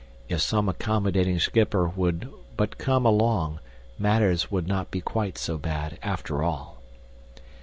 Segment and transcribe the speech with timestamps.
[0.27, 3.59] If some accommodating schipper would but come along,
[3.99, 6.81] matters would not be quite so bad after all.